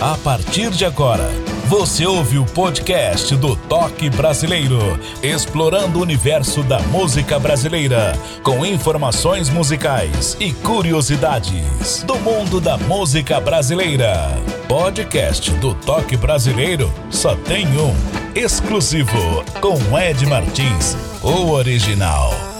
[0.00, 1.26] A partir de agora,
[1.68, 4.78] você ouve o podcast do Toque Brasileiro,
[5.22, 8.12] explorando o universo da música brasileira,
[8.42, 14.28] com informações musicais e curiosidades do mundo da música brasileira.
[14.68, 17.94] Podcast do Toque Brasileiro só tem um,
[18.34, 22.55] exclusivo, com Ed Martins, o original.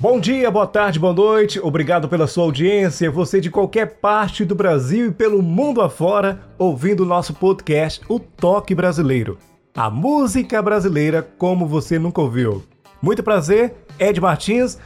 [0.00, 1.60] Bom dia, boa tarde, boa noite.
[1.60, 3.10] Obrigado pela sua audiência.
[3.10, 8.18] Você de qualquer parte do Brasil e pelo mundo afora, ouvindo o nosso podcast O
[8.18, 9.36] Toque Brasileiro.
[9.76, 12.64] A música brasileira como você nunca ouviu.
[13.02, 14.78] Muito prazer, Ed Martins.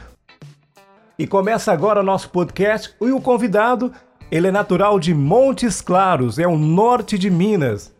[1.17, 3.93] E começa agora o nosso podcast e o convidado,
[4.29, 7.95] ele é natural de Montes Claros, é o norte de Minas.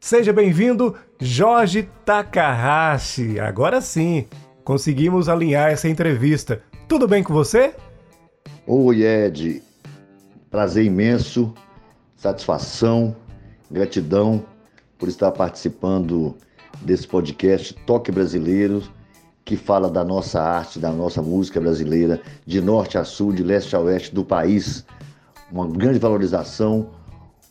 [0.00, 3.38] Seja bem-vindo, Jorge Takahashi.
[3.38, 4.26] Agora sim,
[4.64, 6.62] conseguimos alinhar essa entrevista.
[6.88, 7.74] Tudo bem com você?
[8.66, 9.62] Oi, Ed.
[10.50, 11.52] Prazer imenso,
[12.16, 13.14] satisfação,
[13.70, 14.44] gratidão
[14.98, 16.34] por estar participando
[16.80, 18.82] desse podcast Toque Brasileiro,
[19.44, 23.76] que fala da nossa arte, da nossa música brasileira, de norte a sul, de leste
[23.76, 24.86] a oeste do país.
[25.52, 26.90] Uma grande valorização,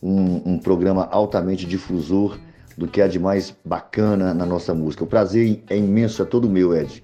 [0.02, 2.38] um, um programa altamente difusor
[2.76, 5.04] do que há de mais bacana na nossa música.
[5.04, 7.02] O prazer é imenso, é todo meu, Ed.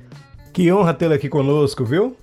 [0.53, 2.17] Que honra tê-lo aqui conosco, viu?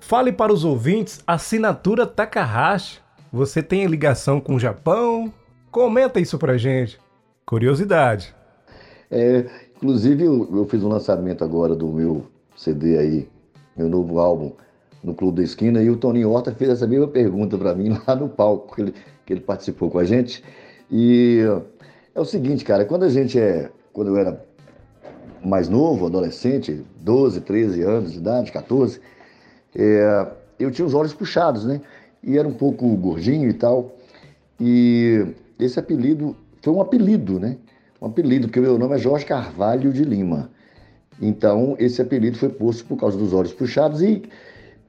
[0.00, 3.00] Fale para os ouvintes, assinatura Takahashi.
[3.32, 5.32] Você tem ligação com o Japão?
[5.70, 6.98] Comenta isso pra gente.
[7.44, 8.34] Curiosidade.
[9.10, 9.46] É,
[9.76, 13.28] inclusive, eu, eu fiz um lançamento agora do meu CD aí,
[13.76, 14.52] meu novo álbum,
[15.02, 18.16] no Clube da Esquina, e o Toninho Horta fez essa mesma pergunta para mim lá
[18.16, 18.94] no palco, que ele,
[19.26, 20.42] que ele participou com a gente.
[20.90, 21.42] E
[22.16, 23.70] é o seguinte, cara, quando a gente é.
[23.92, 24.42] Quando eu era
[25.44, 29.00] mais novo, adolescente, 12, 13 anos de idade, 14,
[29.74, 30.26] é,
[30.58, 31.80] eu tinha os olhos puxados, né?
[32.22, 33.94] E era um pouco gordinho e tal.
[34.58, 35.26] E
[35.58, 37.58] esse apelido foi um apelido, né?
[38.00, 40.50] Um apelido, porque o meu nome é Jorge Carvalho de Lima.
[41.20, 44.22] Então, esse apelido foi posto por causa dos olhos puxados e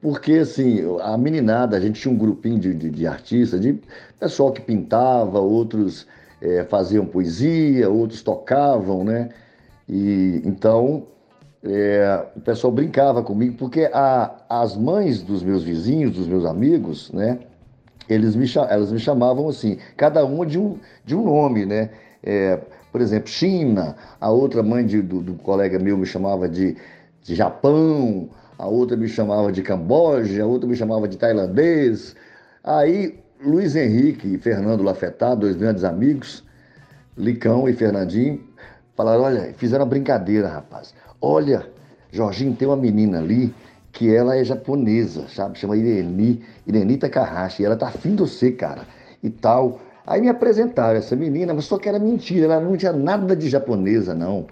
[0.00, 3.78] porque, assim, a meninada, a gente tinha um grupinho de, de, de artistas, de
[4.18, 6.06] pessoal que pintava, outros
[6.40, 9.30] é, faziam poesia, outros tocavam, né?
[9.88, 11.06] E então
[11.62, 17.10] é, o pessoal brincava comigo, porque a, as mães dos meus vizinhos, dos meus amigos,
[17.12, 17.38] né?
[18.08, 21.90] Eles me, elas me chamavam assim, cada uma de um, de um nome, né?
[22.22, 22.58] É,
[22.90, 26.76] por exemplo, China, a outra mãe de, do, do, colega meu me chamava de,
[27.22, 32.16] de Japão, a outra me chamava de Camboja, a outra me chamava de tailandês.
[32.64, 36.42] Aí Luiz Henrique e Fernando Lafetá, dois grandes amigos,
[37.16, 38.42] Licão e Fernandinho,
[38.96, 40.92] falaram: olha, fizeram uma brincadeira, rapaz.
[41.20, 41.64] Olha,
[42.10, 43.54] Jorginho, tem uma menina ali
[43.92, 45.56] que ela é japonesa, sabe?
[45.56, 48.82] Chama Ireni, Ireni Takahashi, e ela tá afim de você, cara,
[49.22, 49.80] e tal.
[50.04, 53.48] Aí me apresentaram essa menina, mas só que era mentira, ela não tinha nada de
[53.48, 54.48] japonesa, não.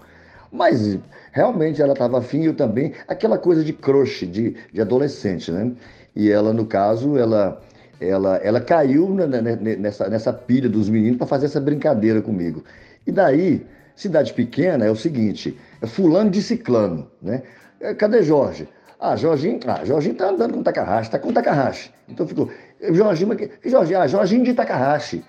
[0.49, 0.97] Mas
[1.33, 5.73] realmente ela estava afim, eu também, aquela coisa de crush, de, de adolescente, né?
[6.15, 7.61] E ela, no caso, ela
[7.99, 12.63] ela, ela caiu nessa, nessa pilha dos meninos para fazer essa brincadeira comigo.
[13.05, 13.65] E daí,
[13.95, 17.43] cidade pequena é o seguinte: é fulano de ciclano, né?
[17.79, 18.67] É, cadê Jorge?
[18.99, 21.91] Ah, Jorginho, ah, Jorginho tá andando com Takahashi, tá com Takahashi.
[22.09, 22.49] Então ficou,
[22.91, 25.23] Jorginho, que Jorginho, ah, Jorginho de Takahashi.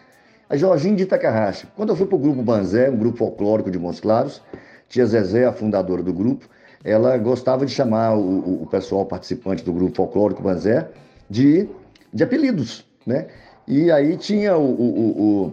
[0.48, 1.66] A Jorginho de Takahashi.
[1.76, 4.42] Quando eu fui pro grupo Banzé, um grupo folclórico de Montes Claros,
[4.88, 6.48] tia Zezé, a fundadora do grupo,
[6.82, 10.88] ela gostava de chamar o, o pessoal participante do grupo folclórico Banzé
[11.28, 11.68] de
[12.12, 13.26] de apelidos, né?
[13.66, 15.52] E aí tinha o, o, o,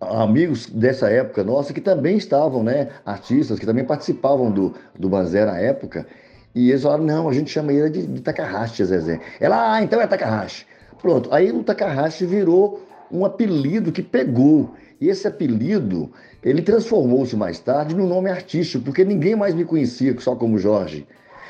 [0.00, 2.88] amigos dessa época nossa que também estavam, né?
[3.04, 6.06] Artistas que também participavam do, do Banzé na época.
[6.54, 9.20] E eles falaram, não, a gente chama ele de, de Takahashi, Zezé.
[9.40, 10.66] Ela, ah, então é Takahashi.
[11.02, 14.70] Pronto, aí o Takahashi virou um apelido que pegou.
[15.00, 20.14] E esse apelido, ele transformou-se mais tarde no nome artístico, porque ninguém mais me conhecia
[20.20, 21.06] só como Jorge.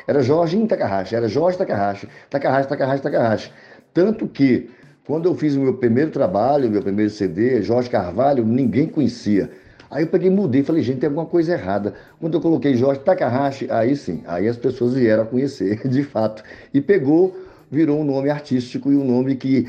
[0.06, 3.52] Era Jorge em Takahashi, era Jorge Takahashi, Takahashi, Takahashi, Takahashi.
[3.94, 4.68] Tanto que,
[5.06, 9.48] quando eu fiz o meu primeiro trabalho, meu primeiro CD, Jorge Carvalho, ninguém conhecia.
[9.88, 11.94] Aí eu peguei mudei e falei, gente, tem alguma coisa errada.
[12.20, 16.42] Quando eu coloquei Jorge Takahashi, aí sim, aí as pessoas vieram a conhecer, de fato.
[16.74, 17.36] E pegou,
[17.70, 19.68] virou um nome artístico e um nome que,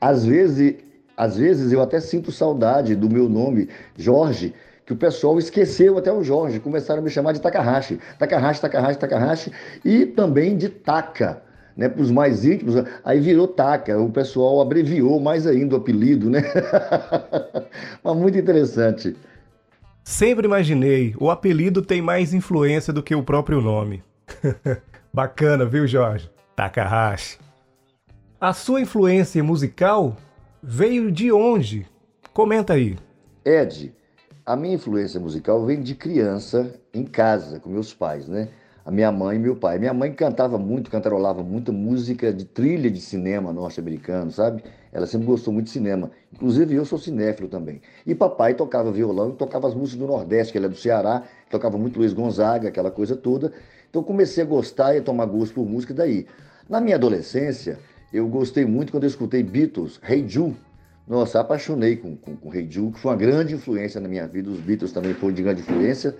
[0.00, 0.76] às vezes,
[1.14, 4.54] às vezes eu até sinto saudade do meu nome, Jorge,
[4.86, 8.00] que o pessoal esqueceu até o Jorge, começaram a me chamar de Takahashi.
[8.18, 9.52] Takahashi, Takahashi, Takahashi,
[9.84, 11.44] e também de Taka
[11.76, 12.74] né, para os mais íntimos,
[13.04, 16.42] aí virou Taca, o pessoal abreviou mais ainda o apelido, né?
[18.02, 19.14] Mas muito interessante.
[20.02, 24.02] Sempre imaginei, o apelido tem mais influência do que o próprio nome.
[25.12, 26.30] Bacana, viu, Jorge?
[26.54, 27.38] Takahashi.
[28.40, 30.16] A sua influência musical
[30.62, 31.86] veio de onde?
[32.32, 32.96] Comenta aí.
[33.44, 33.92] Ed,
[34.44, 38.48] a minha influência musical vem de criança em casa com meus pais, né?
[38.86, 39.80] A minha mãe e meu pai.
[39.80, 44.62] Minha mãe cantava muito, cantarolava muita música de trilha de cinema norte-americano, sabe?
[44.92, 46.08] Ela sempre gostou muito de cinema.
[46.32, 47.80] Inclusive eu sou cinéfilo também.
[48.06, 51.24] E papai tocava violão e tocava as músicas do Nordeste, que ele é do Ceará,
[51.50, 53.52] tocava muito Luiz Gonzaga, aquela coisa toda.
[53.90, 56.24] Então comecei a gostar e a tomar gosto por música daí.
[56.68, 57.80] Na minha adolescência,
[58.12, 60.54] eu gostei muito quando eu escutei Beatles, Hey Jude.
[61.08, 64.48] Nossa, apaixonei com, com, com Hey que foi uma grande influência na minha vida.
[64.48, 66.14] Os Beatles também foram de grande influência.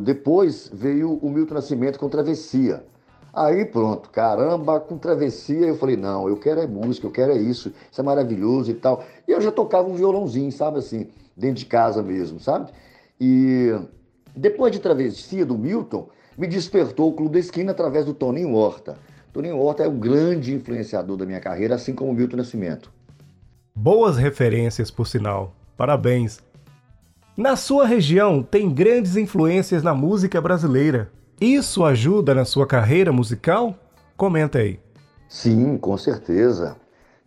[0.00, 2.84] Depois veio o Milton Nascimento com Travessia.
[3.32, 7.38] Aí pronto, caramba, com travessia eu falei, não, eu quero é música, eu quero é
[7.38, 9.02] isso, isso é maravilhoso e tal.
[9.26, 12.70] E eu já tocava um violãozinho, sabe assim, dentro de casa mesmo, sabe?
[13.18, 13.74] E
[14.36, 18.98] depois de travessia do Milton, me despertou o Clube da Esquina através do Toninho Horta.
[19.32, 22.92] Toninho Horta é o grande influenciador da minha carreira, assim como o Milton Nascimento.
[23.74, 25.54] Boas referências, por sinal.
[25.74, 26.38] Parabéns.
[27.42, 31.10] Na sua região tem grandes influências na música brasileira.
[31.40, 33.74] Isso ajuda na sua carreira musical?
[34.16, 34.78] Comenta aí.
[35.28, 36.76] Sim, com certeza.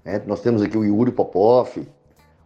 [0.06, 1.86] É, nós temos aqui o Yuri Popov,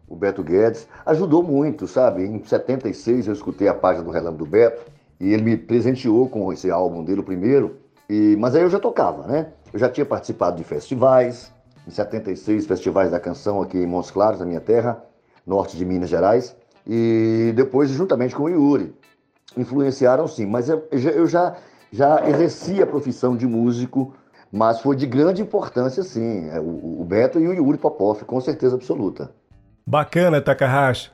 [0.08, 0.88] o Beto Guedes.
[1.06, 2.26] Ajudou muito, sabe?
[2.26, 4.82] Em 76 eu escutei a página do Relâmpago do Beto
[5.20, 7.78] e ele me presenteou com esse álbum dele, o primeiro.
[8.10, 9.52] E, mas aí eu já tocava, né?
[9.72, 11.54] Eu já tinha participado de festivais,
[11.88, 15.04] em 76, festivais da canção aqui em Montes Claros, na minha terra,
[15.46, 16.58] norte de Minas Gerais.
[16.92, 18.92] E depois, juntamente com o Yuri,
[19.56, 21.56] influenciaram sim, mas eu, eu já,
[21.94, 24.16] já exerci a profissão de músico,
[24.52, 28.42] mas foi de grande importância sim, é, o, o Beto e o Yuri Popov, com
[28.42, 29.32] certeza absoluta.
[29.86, 31.12] Bacana, Takahashi.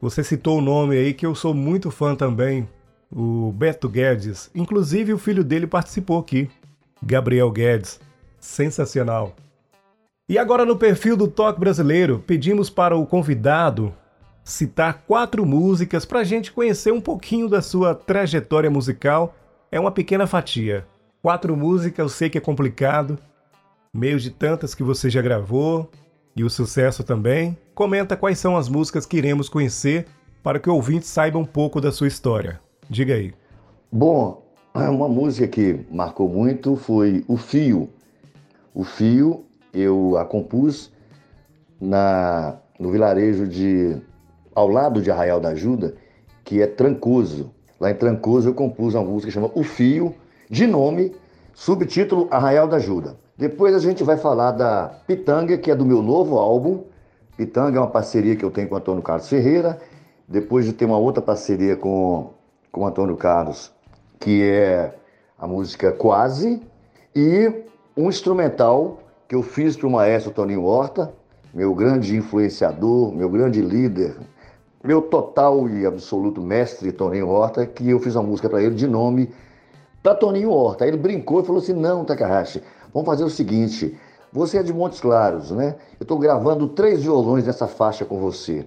[0.00, 2.66] Você citou o um nome aí que eu sou muito fã também,
[3.14, 4.50] o Beto Guedes.
[4.54, 6.48] Inclusive o filho dele participou aqui,
[7.02, 8.00] Gabriel Guedes.
[8.40, 9.34] Sensacional.
[10.30, 13.94] E agora no perfil do Toque Brasileiro, pedimos para o convidado
[14.44, 19.34] citar quatro músicas para a gente conhecer um pouquinho da sua trajetória musical.
[19.72, 20.86] É uma pequena fatia.
[21.22, 23.18] Quatro músicas, eu sei que é complicado,
[23.92, 25.90] meio de tantas que você já gravou
[26.36, 27.56] e o sucesso também.
[27.74, 30.06] Comenta quais são as músicas que iremos conhecer
[30.42, 32.60] para que o ouvinte saiba um pouco da sua história.
[32.90, 33.32] Diga aí.
[33.90, 34.44] Bom,
[34.74, 37.88] uma música que marcou muito foi O Fio.
[38.74, 40.92] O Fio eu a compus
[41.80, 43.96] na, no vilarejo de
[44.54, 45.94] ao lado de Arraial da Ajuda,
[46.44, 47.50] que é Trancoso.
[47.80, 50.14] Lá em Trancoso eu compus uma música que chama O Fio,
[50.48, 51.14] de nome,
[51.52, 53.16] subtítulo Arraial da Ajuda.
[53.36, 56.84] Depois a gente vai falar da Pitanga, que é do meu novo álbum.
[57.36, 59.80] Pitanga é uma parceria que eu tenho com o Antônio Carlos Ferreira.
[60.28, 62.30] Depois de ter uma outra parceria com,
[62.70, 63.72] com o Antônio Carlos,
[64.20, 64.94] que é
[65.36, 66.62] a música Quase.
[67.14, 67.52] E
[67.96, 71.12] um instrumental que eu fiz para o maestro Toninho Horta,
[71.52, 74.16] meu grande influenciador, meu grande líder
[74.84, 78.86] meu total e absoluto mestre Toninho Horta, que eu fiz uma música para ele de
[78.86, 79.32] nome
[80.02, 80.84] para Toninho Horta.
[80.84, 83.98] Aí ele brincou e falou assim: não, Takahashi, vamos fazer o seguinte.
[84.30, 85.76] Você é de Montes Claros, né?
[85.98, 88.66] Eu estou gravando três violões nessa faixa com você.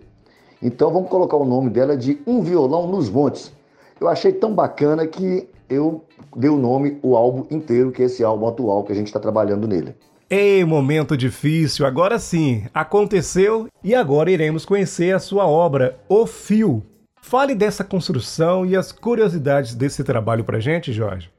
[0.61, 3.51] Então vamos colocar o nome dela de Um Violão nos Montes.
[3.99, 6.03] Eu achei tão bacana que eu
[6.35, 9.19] dei o nome, o álbum inteiro, que é esse álbum atual que a gente está
[9.19, 9.95] trabalhando nele.
[10.29, 16.84] Ei, momento difícil, agora sim, aconteceu e agora iremos conhecer a sua obra, O Fio.
[17.22, 21.29] Fale dessa construção e as curiosidades desse trabalho pra gente, Jorge.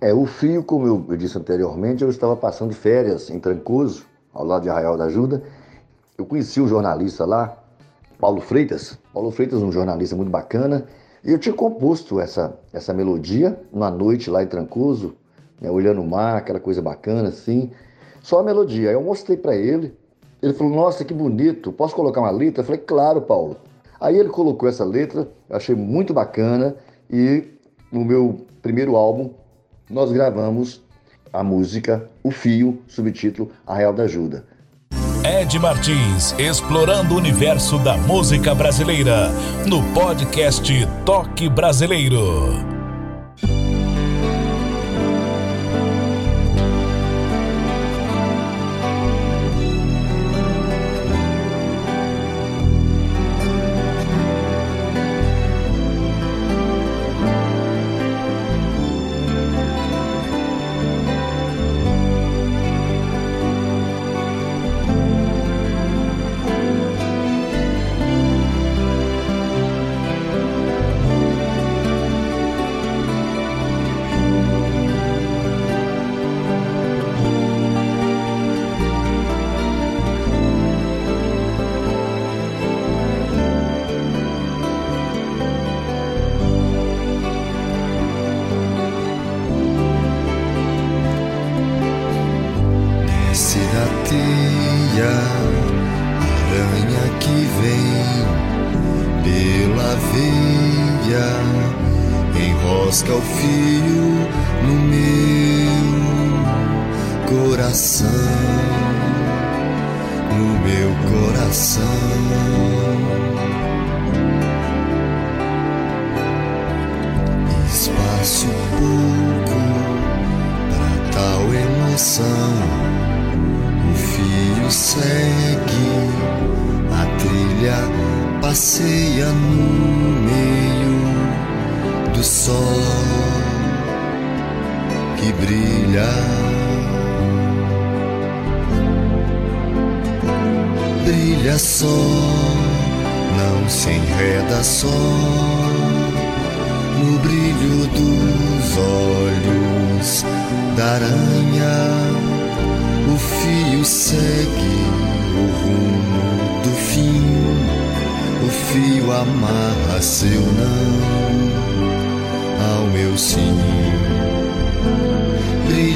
[0.00, 4.62] É, o Fio, como eu disse anteriormente, eu estava passando férias em Trancoso, ao lado
[4.62, 5.42] de Arraial da Ajuda.
[6.16, 7.58] Eu conheci o jornalista lá,
[8.18, 8.98] Paulo Freitas.
[9.12, 10.86] Paulo Freitas, um jornalista muito bacana.
[11.22, 15.14] E eu tinha composto essa, essa melodia numa noite lá em Trancoso,
[15.60, 17.70] né, olhando o mar, aquela coisa bacana assim.
[18.22, 18.90] Só a melodia.
[18.90, 19.94] Eu mostrei para ele.
[20.42, 22.62] Ele falou: Nossa, que bonito, posso colocar uma letra?
[22.62, 23.56] Eu falei: Claro, Paulo.
[24.00, 26.74] Aí ele colocou essa letra, achei muito bacana.
[27.10, 27.44] E
[27.92, 29.30] no meu primeiro álbum,
[29.88, 30.82] nós gravamos
[31.32, 34.44] a música O Fio, subtítulo Arraial da Ajuda.
[35.22, 39.28] Ed Martins, explorando o universo da música brasileira,
[39.68, 40.72] no podcast
[41.04, 42.79] Toque Brasileiro.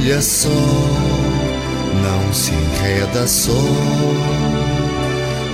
[0.04, 3.52] Brilha só, não se enreda só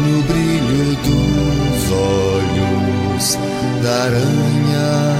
[0.01, 3.39] no brilho dos olhos
[3.81, 5.15] da aranha.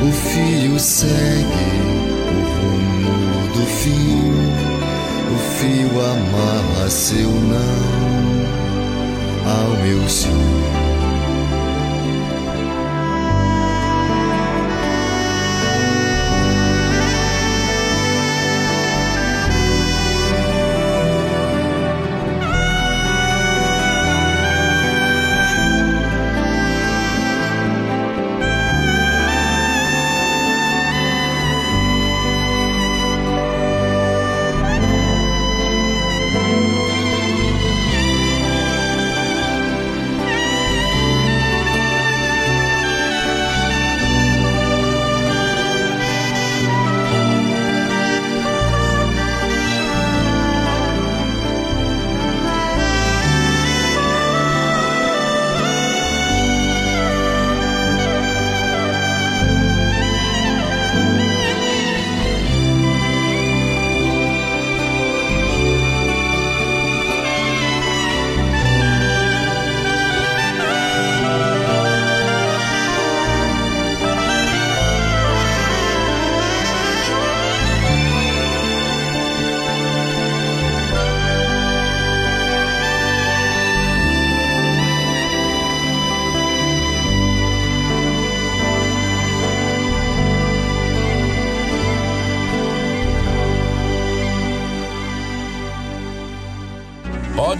[0.00, 1.82] O fio segue
[2.30, 4.32] o rumo do fim.
[5.30, 7.92] O fio amarra seu não
[9.44, 10.81] ao meu sim.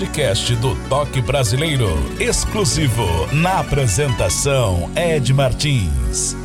[0.02, 1.86] Podcast do Toque Brasileiro,
[2.18, 3.04] exclusivo
[3.34, 6.36] na apresentação Ed Martins.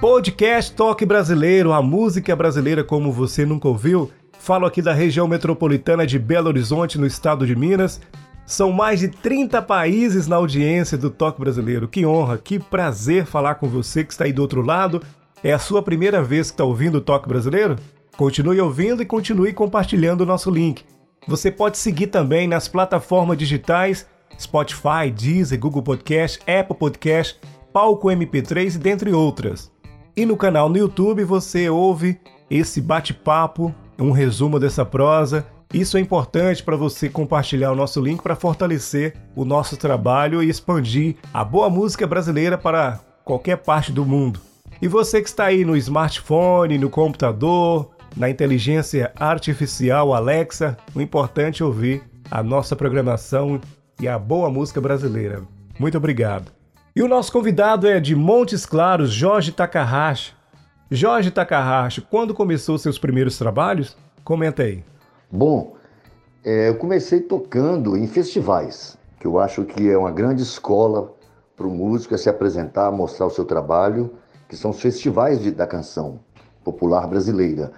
[0.00, 4.08] Podcast Toque Brasileiro, a música brasileira como você nunca ouviu.
[4.38, 8.00] Falo aqui da região metropolitana de Belo Horizonte, no estado de Minas.
[8.46, 11.88] São mais de 30 países na audiência do Toque Brasileiro.
[11.88, 15.02] Que honra, que prazer falar com você que está aí do outro lado.
[15.42, 17.74] É a sua primeira vez que está ouvindo o Toque Brasileiro?
[18.16, 20.84] Continue ouvindo e continue compartilhando o nosso link.
[21.26, 24.06] Você pode seguir também nas plataformas digitais
[24.38, 27.38] Spotify, Deezer, Google Podcast, Apple Podcast,
[27.72, 29.70] Palco MP3 e dentre outras.
[30.16, 32.18] E no canal no YouTube você ouve
[32.50, 35.46] esse bate-papo, um resumo dessa prosa.
[35.72, 40.48] Isso é importante para você compartilhar o nosso link para fortalecer o nosso trabalho e
[40.48, 44.40] expandir a boa música brasileira para qualquer parte do mundo.
[44.82, 51.62] E você que está aí no smartphone, no computador, na inteligência artificial Alexa, o importante
[51.62, 53.60] é ouvir a nossa programação
[54.00, 55.42] e a boa música brasileira.
[55.78, 56.52] Muito obrigado.
[56.94, 60.34] E o nosso convidado é de Montes Claros, Jorge Takahashi.
[60.90, 63.96] Jorge Takahashi, quando começou seus primeiros trabalhos?
[64.24, 64.82] Comenta aí.
[65.30, 65.76] Bom,
[66.44, 71.14] é, eu comecei tocando em festivais, que eu acho que é uma grande escola
[71.56, 74.14] para o músico é se apresentar, mostrar o seu trabalho,
[74.48, 76.20] que são os festivais de, da canção
[76.64, 77.70] popular brasileira.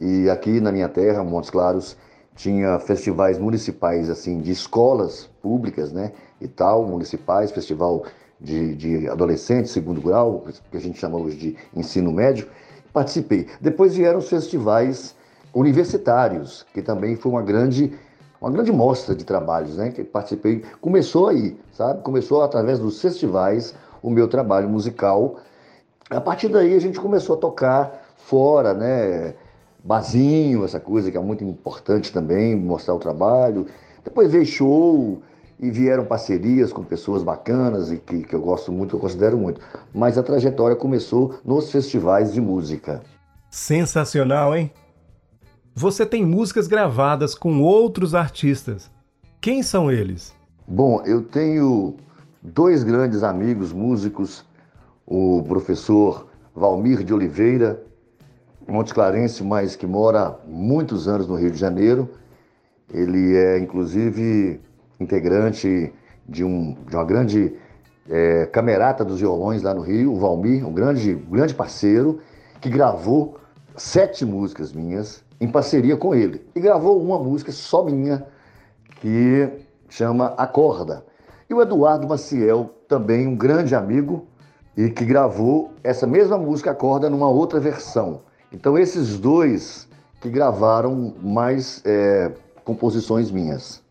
[0.00, 1.96] E aqui na minha terra, Montes Claros,
[2.34, 8.04] tinha festivais municipais, assim, de escolas públicas, né, e tal, municipais, festival
[8.40, 12.48] de, de adolescentes, segundo grau, que a gente chama hoje de ensino médio,
[12.92, 13.46] participei.
[13.60, 15.14] Depois vieram os festivais
[15.54, 17.92] universitários, que também foi uma grande
[18.40, 20.64] uma grande mostra de trabalhos, né, que participei.
[20.80, 22.02] Começou aí, sabe?
[22.02, 25.36] Começou através dos festivais o meu trabalho musical.
[26.08, 29.34] A partir daí a gente começou a tocar fora, né?
[29.82, 33.66] Bazinho, essa coisa que é muito importante também, mostrar o trabalho.
[34.04, 35.22] Depois veio show
[35.58, 39.60] e vieram parcerias com pessoas bacanas e que, que eu gosto muito, eu considero muito.
[39.94, 43.02] Mas a trajetória começou nos festivais de música.
[43.50, 44.70] Sensacional, hein?
[45.74, 48.90] Você tem músicas gravadas com outros artistas.
[49.40, 50.34] Quem são eles?
[50.66, 51.96] Bom, eu tenho
[52.42, 54.44] dois grandes amigos músicos,
[55.06, 57.82] o professor Valmir de Oliveira,
[58.70, 62.08] Monte Clarence, mas que mora muitos anos no Rio de Janeiro.
[62.92, 64.60] Ele é, inclusive,
[64.98, 65.92] integrante
[66.28, 67.56] de, um, de uma grande
[68.08, 72.20] é, camerata dos violões lá no Rio, o Valmir, um grande, grande parceiro,
[72.60, 73.38] que gravou
[73.76, 76.44] sete músicas minhas em parceria com ele.
[76.54, 78.26] E gravou uma música só minha,
[79.00, 79.48] que
[79.88, 81.04] chama Acorda.
[81.48, 84.26] E o Eduardo Maciel, também um grande amigo,
[84.76, 88.22] e que gravou essa mesma música Acorda numa outra versão.
[88.52, 89.88] Então esses dois
[90.20, 92.32] que gravaram mais é,
[92.64, 93.82] composições minhas.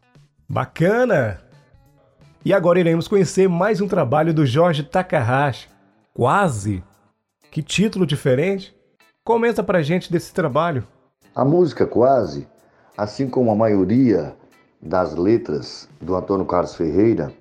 [0.47, 1.41] Bacana!
[2.43, 5.67] E agora iremos conhecer mais um trabalho do Jorge Takahashi,
[6.13, 6.83] Quase.
[7.51, 8.75] Que título diferente!
[9.23, 10.85] Comenta pra gente desse trabalho.
[11.35, 12.47] A música Quase,
[12.97, 14.35] assim como a maioria
[14.81, 17.31] das letras do Antônio Carlos Ferreira,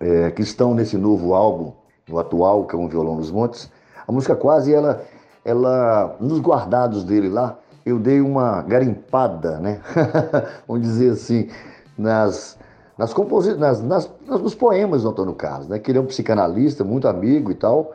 [0.00, 1.72] é, que estão nesse novo álbum,
[2.08, 3.70] no atual, que é um Violão nos Montes,
[4.06, 5.04] a música Quase, ela,
[5.44, 9.80] ela nos guardados dele lá, eu dei uma garimpada, né?
[10.68, 11.48] Vamos dizer assim,
[11.98, 12.58] nas,
[12.96, 15.78] nas composições, nas, nas, nos poemas do Antônio Carlos, né?
[15.78, 17.94] Que ele é um psicanalista, muito amigo e tal.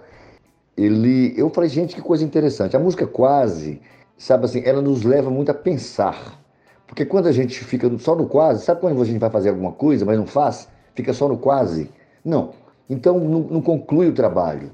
[0.76, 2.76] Ele, eu falei, gente, que coisa interessante.
[2.76, 3.82] A música quase,
[4.18, 6.38] sabe assim, ela nos leva muito a pensar.
[6.86, 9.72] Porque quando a gente fica só no quase, sabe quando a gente vai fazer alguma
[9.72, 10.68] coisa, mas não faz?
[10.96, 11.90] Fica só no quase?
[12.24, 12.52] Não.
[12.90, 14.72] Então não, não conclui o trabalho.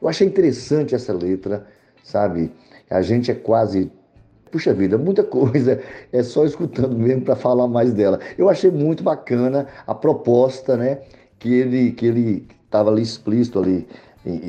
[0.00, 1.66] Eu achei interessante essa letra,
[2.02, 2.50] sabe?
[2.90, 3.90] A gente é quase
[4.50, 5.80] puxa vida, muita coisa,
[6.12, 8.20] é só escutando mesmo para falar mais dela.
[8.36, 10.98] Eu achei muito bacana a proposta, né,
[11.38, 13.86] que ele que ele estava ali explícito ali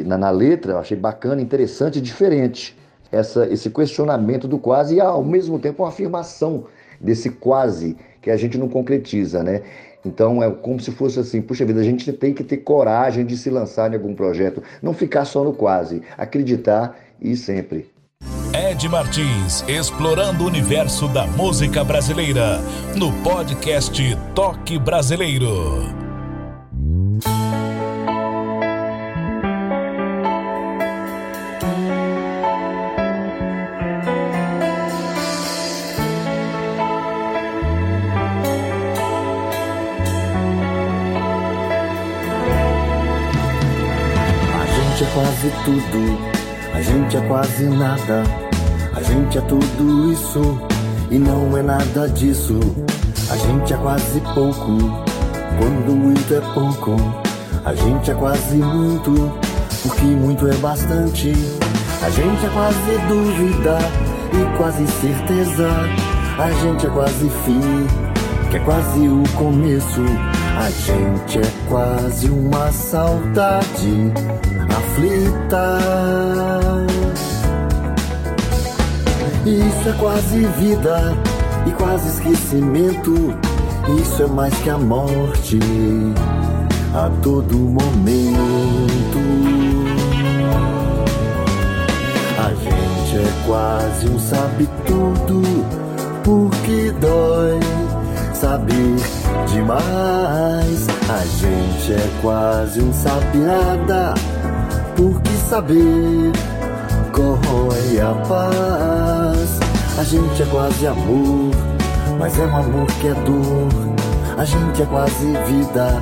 [0.06, 2.78] na, na, letra, eu achei bacana, interessante diferente
[3.12, 6.66] essa, esse questionamento do quase e ao mesmo tempo uma afirmação
[7.02, 9.62] desse quase que a gente não concretiza, né?
[10.06, 13.38] Então é como se fosse assim, puxa vida, a gente tem que ter coragem de
[13.38, 17.90] se lançar em algum projeto, não ficar só no quase, acreditar e sempre.
[18.54, 22.60] Ed Martins, explorando o universo da música brasileira,
[22.96, 24.00] no podcast
[24.36, 26.04] Toque Brasileiro.
[44.54, 46.43] A gente é quase tudo,
[46.84, 48.24] gente é quase nada.
[48.94, 50.60] A gente é tudo isso
[51.10, 52.60] e não é nada disso.
[53.32, 54.78] A gente é quase pouco,
[55.58, 56.96] quando muito é pouco.
[57.64, 59.32] A gente é quase muito,
[59.82, 61.32] porque muito é bastante.
[62.02, 63.78] A gente é quase dúvida
[64.34, 65.70] e quase certeza.
[66.38, 67.88] A gente é quase fim,
[68.52, 70.02] que é quase o começo.
[70.58, 74.12] A gente é quase uma saudade
[74.78, 75.80] aflita.
[79.46, 81.18] Isso é quase vida
[81.68, 83.36] e quase esquecimento.
[84.02, 85.60] Isso é mais que a morte
[86.94, 89.20] a todo momento.
[92.38, 95.42] A gente é quase um sabe tudo,
[96.24, 97.60] porque dói
[98.34, 98.96] saber
[99.52, 100.88] demais.
[101.10, 103.40] A gente é quase um sabe
[105.04, 106.32] nada, porque saber
[107.12, 109.60] corrói a paz.
[109.98, 111.52] A gente é quase amor,
[112.20, 113.70] mas é um amor que é dor.
[114.38, 116.02] A gente é quase vida,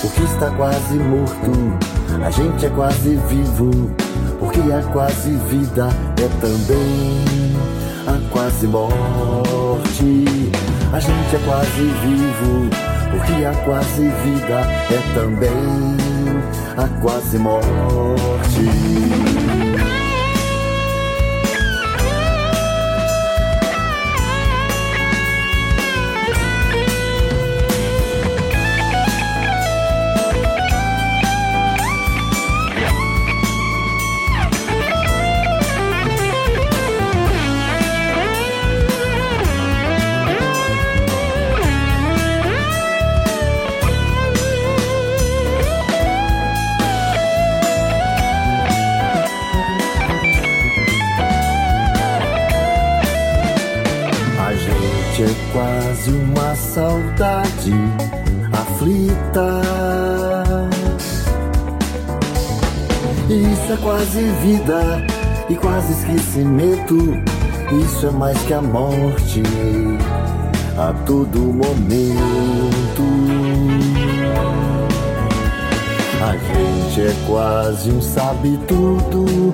[0.00, 1.78] porque está quase morto.
[2.24, 3.90] A gente é quase vivo,
[4.38, 7.24] porque a quase vida é também
[8.06, 10.24] a quase morte.
[10.92, 12.68] A gente é quase vivo,
[13.10, 14.60] porque a quase vida
[14.90, 16.19] é também
[16.76, 17.70] a quase morte.
[56.12, 57.74] Uma saudade
[58.52, 59.62] aflita.
[63.28, 65.06] Isso é quase vida
[65.48, 66.96] e quase esquecimento.
[67.84, 69.42] Isso é mais que a morte
[70.76, 72.30] a todo momento.
[76.22, 79.52] A gente é quase um sabe tudo,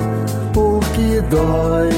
[0.53, 1.90] porque dói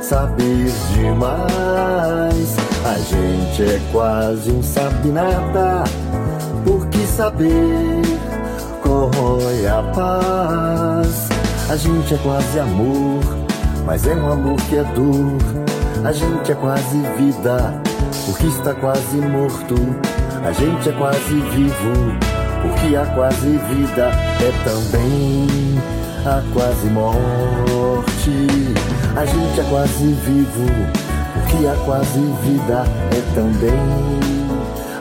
[0.00, 2.65] saber demais.
[2.96, 5.84] A gente é quase um sabe nada,
[6.64, 8.00] porque saber
[8.82, 11.28] corrói a paz.
[11.68, 13.20] A gente é quase amor,
[13.84, 15.36] mas é um amor que é dor.
[16.06, 17.82] A gente é quase vida,
[18.24, 19.74] porque está quase morto.
[20.42, 22.16] A gente é quase vivo,
[22.62, 25.46] porque a quase vida é também
[26.24, 28.46] a quase morte.
[29.14, 31.05] A gente é quase vivo,
[31.36, 34.16] porque a quase vida é também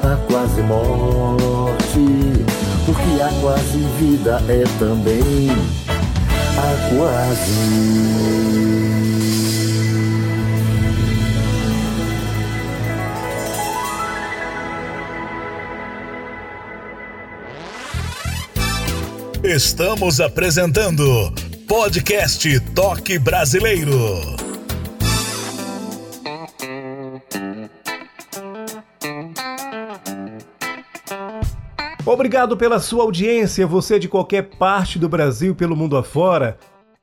[0.04, 2.46] a quase morte.
[2.86, 5.50] Porque a quase vida é também
[6.58, 7.96] a quase.
[19.44, 21.32] Estamos apresentando
[21.68, 24.45] Podcast Toque Brasileiro.
[32.06, 36.56] Obrigado pela sua audiência, você de qualquer parte do Brasil pelo mundo afora.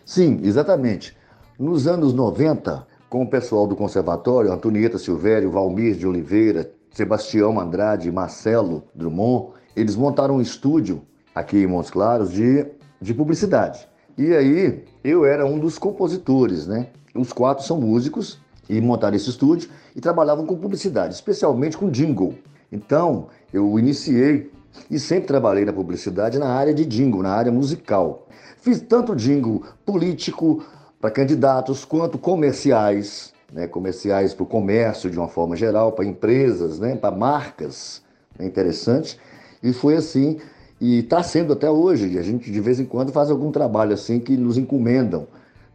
[0.05, 1.17] Sim, exatamente.
[1.59, 8.09] Nos anos 90, com o pessoal do conservatório, Antonieta Silvério, Valmir de Oliveira, Sebastião Andrade
[8.09, 11.03] e Marcelo Drummond, eles montaram um estúdio
[11.35, 12.65] aqui em Montes Claros de,
[13.01, 13.89] de publicidade.
[14.17, 16.87] E aí eu era um dos compositores, né?
[17.17, 22.35] Os quatro são músicos e montaram esse estúdio e trabalhavam com publicidade, especialmente com jingle.
[22.71, 24.51] Então eu iniciei
[24.91, 28.27] e sempre trabalhei na publicidade na área de jingle, na área musical.
[28.59, 30.65] Fiz tanto jingle político
[31.01, 33.67] para candidatos quanto comerciais, né?
[33.67, 36.97] comerciais para o comércio de uma forma geral, para empresas, né?
[36.97, 38.03] para marcas.
[38.39, 39.19] É interessante.
[39.63, 40.39] E foi assim,
[40.81, 42.19] e está sendo até hoje.
[42.19, 45.27] A gente de vez em quando faz algum trabalho assim que nos encomendam,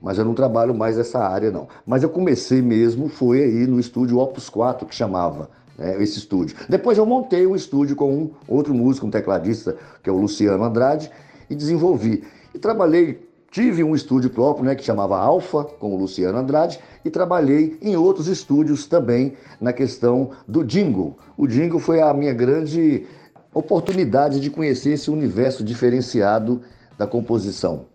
[0.01, 1.67] mas eu não trabalho mais essa área não.
[1.85, 5.49] Mas eu comecei mesmo, foi aí no estúdio Opus 4 que chamava.
[5.77, 6.57] Né, esse estúdio.
[6.67, 10.61] Depois eu montei um estúdio com um outro músico, um tecladista, que é o Luciano
[10.61, 11.09] Andrade,
[11.49, 12.23] e desenvolvi.
[12.53, 17.09] E trabalhei tive um estúdio próprio, né, que chamava Alfa, com o Luciano Andrade, e
[17.09, 21.17] trabalhei em outros estúdios também na questão do jingle.
[21.37, 23.07] O jingle foi a minha grande
[23.53, 26.61] oportunidade de conhecer esse universo diferenciado
[26.97, 27.85] da composição.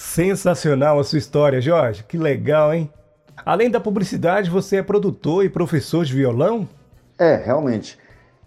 [0.00, 2.02] Sensacional a sua história, Jorge.
[2.02, 2.90] Que legal, hein?
[3.44, 6.66] Além da publicidade, você é produtor e professor de violão?
[7.18, 7.98] É, realmente.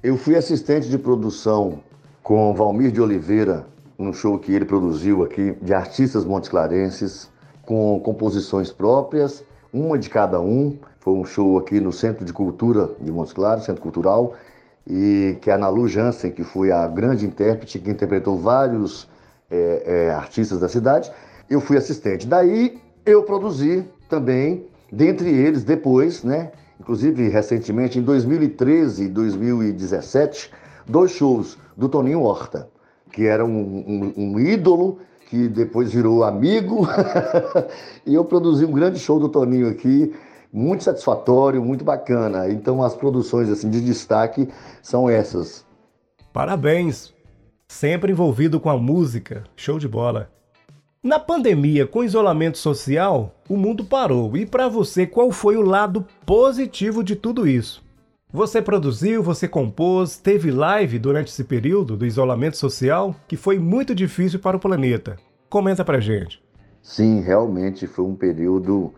[0.02, 1.80] Eu fui assistente de produção
[2.24, 3.68] com Valmir de Oliveira,
[4.00, 7.30] no show que ele produziu aqui, de artistas montesclarenses,
[7.62, 10.80] com composições próprias, uma de cada um.
[11.00, 14.34] Foi um show aqui no Centro de Cultura de Montes Claros, Centro Cultural,
[14.88, 19.08] e que é a Nalu Jansen, que foi a grande intérprete que interpretou vários
[19.52, 21.12] é, é, artistas da cidade,
[21.50, 22.28] eu fui assistente.
[22.28, 26.52] Daí eu produzi também, dentre eles, depois, né?
[26.80, 30.52] Inclusive, recentemente, em 2013 e 2017,
[30.88, 32.70] dois shows do Toninho Horta,
[33.12, 36.88] que era um, um, um ídolo que depois virou amigo.
[38.06, 40.14] e eu produzi um grande show do Toninho aqui,
[40.52, 42.50] muito satisfatório, muito bacana.
[42.50, 44.48] Então as produções assim de destaque
[44.82, 45.66] são essas.
[46.32, 47.14] Parabéns!
[47.68, 50.30] Sempre envolvido com a música, show de bola.
[51.04, 54.38] Na pandemia, com isolamento social, o mundo parou.
[54.38, 57.84] E para você, qual foi o lado positivo de tudo isso?
[58.32, 63.94] Você produziu, você compôs, teve live durante esse período do isolamento social que foi muito
[63.94, 65.18] difícil para o planeta.
[65.50, 66.42] Comenta pra gente.
[66.82, 68.94] Sim, realmente foi um período,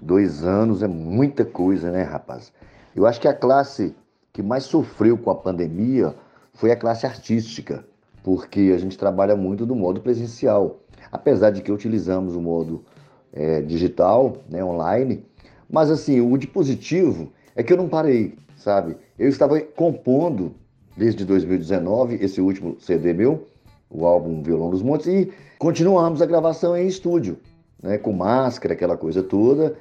[0.00, 2.52] dois anos, é muita coisa, né, rapaz?
[2.94, 3.96] Eu acho que a classe
[4.32, 6.14] que mais sofreu com a pandemia
[6.54, 7.84] foi a classe artística,
[8.22, 10.78] porque a gente trabalha muito do modo presencial.
[11.10, 12.84] Apesar de que utilizamos o modo
[13.32, 15.24] é, digital, né, online,
[15.68, 18.96] mas assim, o de positivo é que eu não parei, sabe?
[19.18, 20.54] Eu estava compondo
[20.96, 23.46] desde 2019 esse último CD meu,
[23.90, 27.38] o álbum Violão dos Montes, e continuamos a gravação em estúdio,
[27.82, 29.76] né, com máscara, aquela coisa toda,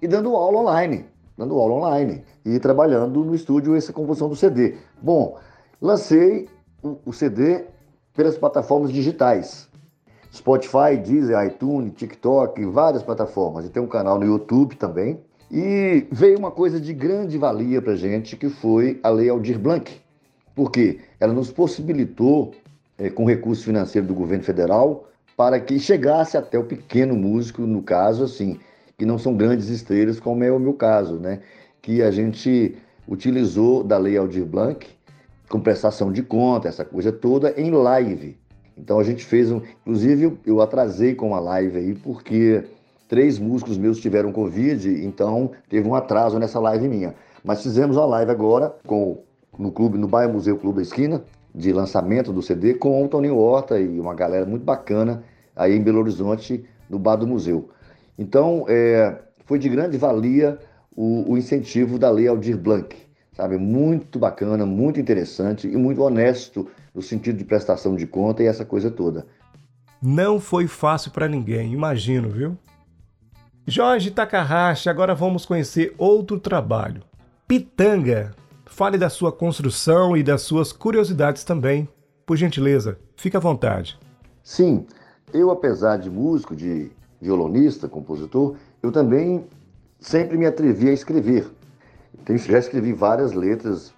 [0.00, 4.74] e dando aula online, dando aula online e trabalhando no estúdio essa composição do CD.
[5.00, 5.38] Bom,
[5.80, 6.48] lancei
[6.82, 7.64] o, o CD
[8.14, 9.68] pelas plataformas digitais.
[10.36, 13.64] Spotify, Deezer, iTunes, TikTok, várias plataformas.
[13.64, 15.18] E tem um canal no YouTube também.
[15.50, 19.90] E veio uma coisa de grande valia para gente, que foi a Lei Aldir Blanc.
[20.54, 22.52] Porque ela nos possibilitou
[22.98, 27.82] é, com recurso financeiro do governo federal, para que chegasse até o pequeno músico, no
[27.82, 28.58] caso, assim,
[28.98, 31.40] que não são grandes estrelas, como é o meu caso, né?
[31.80, 34.86] Que a gente utilizou da Lei Aldir Blanc,
[35.48, 38.36] com prestação de conta, essa coisa toda, em live.
[38.76, 39.62] Então a gente fez um.
[39.82, 42.64] Inclusive, eu atrasei com uma live aí, porque
[43.08, 47.14] três músicos meus tiveram Covid, então teve um atraso nessa live minha.
[47.42, 49.18] Mas fizemos uma live agora com,
[49.58, 53.38] no clube, no Bairro Museu Clube da Esquina, de lançamento do CD com o Toninho
[53.38, 55.22] Horta e uma galera muito bacana
[55.54, 57.70] aí em Belo Horizonte, no bar do museu.
[58.18, 60.58] Então, é, foi de grande valia
[60.94, 62.94] o, o, incentivo da Lei Aldir Blanc,
[63.32, 63.56] sabe?
[63.56, 68.64] Muito bacana, muito interessante e muito honesto no sentido de prestação de conta e essa
[68.64, 69.24] coisa toda.
[70.02, 72.58] Não foi fácil para ninguém, imagino, viu?
[73.66, 77.02] Jorge Takahashi, agora vamos conhecer outro trabalho.
[77.46, 78.34] Pitanga,
[78.68, 81.88] Fale da sua construção e das suas curiosidades também.
[82.26, 83.98] Por gentileza, fique à vontade.
[84.42, 84.84] Sim,
[85.32, 89.46] eu, apesar de músico, de violonista, compositor, eu também
[89.98, 91.50] sempre me atrevi a escrever.
[92.28, 93.94] Já escrevi várias letras,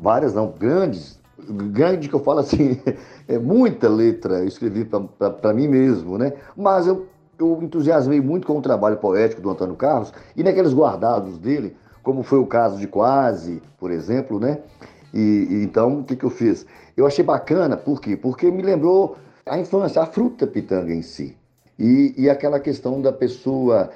[0.00, 2.80] várias não, grandes, grande que eu falo assim,
[3.28, 6.32] é muita letra eu escrevi para mim mesmo, né?
[6.56, 7.06] Mas eu,
[7.38, 12.22] eu entusiasmei muito com o trabalho poético do Antônio Carlos e naqueles guardados dele como
[12.22, 14.58] foi o caso de Quase, por exemplo, né?
[15.12, 16.66] E, e então, o que, que eu fiz?
[16.96, 18.16] Eu achei bacana, por quê?
[18.16, 19.16] Porque me lembrou
[19.46, 21.36] a infância, a fruta pitanga em si.
[21.78, 23.90] E, e aquela questão da pessoa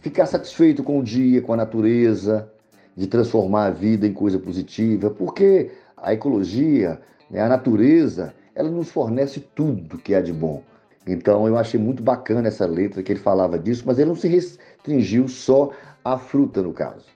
[0.00, 2.50] ficar satisfeito com o dia, com a natureza,
[2.96, 5.70] de transformar a vida em coisa positiva, porque
[6.02, 10.62] a ecologia, né, a natureza, ela nos fornece tudo que há de bom.
[11.06, 14.28] Então eu achei muito bacana essa letra que ele falava disso, mas ele não se
[14.28, 15.70] restringiu só
[16.04, 17.06] à fruta no caso.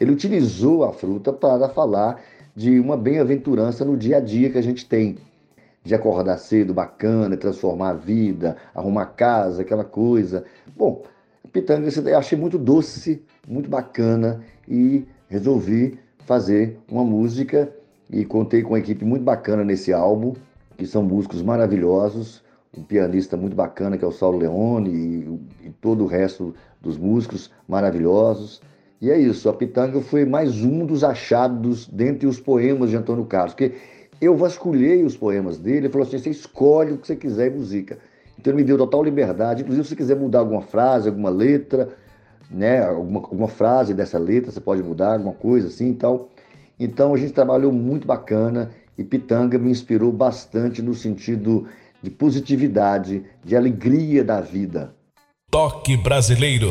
[0.00, 2.22] Ele utilizou a fruta para falar
[2.54, 5.18] de uma bem-aventurança no dia a dia que a gente tem.
[5.82, 10.44] De acordar cedo, bacana, transformar a vida, arrumar casa, aquela coisa.
[10.76, 11.04] Bom,
[11.52, 17.72] pitanga eu achei muito doce, muito bacana e resolvi fazer uma música
[18.10, 20.34] e contei com uma equipe muito bacana nesse álbum,
[20.76, 22.42] que são músicos maravilhosos,
[22.76, 26.98] um pianista muito bacana que é o Saulo Leone e, e todo o resto dos
[26.98, 28.60] músicos maravilhosos.
[29.00, 33.24] E é isso, a Pitanga foi mais um dos achados dentre os poemas de Antônio
[33.24, 33.74] Carlos, porque
[34.20, 37.56] eu vasculhei os poemas dele, ele falou assim, você escolhe o que você quiser em
[37.56, 37.98] música.
[38.38, 41.90] Então ele me deu total liberdade, inclusive se você quiser mudar alguma frase, alguma letra,
[42.50, 46.30] né, alguma, alguma frase dessa letra, você pode mudar alguma coisa assim e tal.
[46.78, 51.66] Então a gente trabalhou muito bacana e Pitanga me inspirou bastante no sentido
[52.02, 54.94] de positividade, de alegria da vida.
[55.50, 56.68] Toque brasileiro.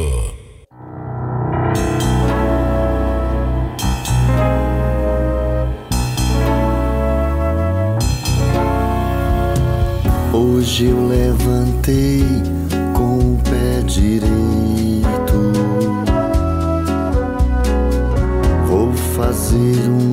[10.31, 12.21] Hoje eu levantei
[12.95, 14.64] com o pé direito.
[19.55, 20.04] Fazer um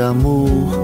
[0.00, 0.79] amor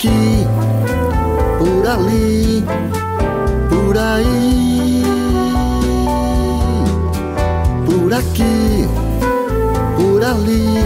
[0.00, 0.46] aqui,
[1.58, 2.64] por ali,
[3.68, 5.02] por aí.
[7.84, 8.88] Por aqui,
[9.96, 10.84] por ali,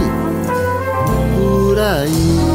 [1.33, 2.54] por aí.